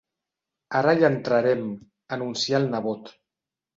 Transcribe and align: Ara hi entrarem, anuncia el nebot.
Ara 0.79 0.95
hi 0.99 1.05
entrarem, 1.09 1.63
anuncia 2.17 2.63
el 2.63 2.67
nebot. 2.73 3.13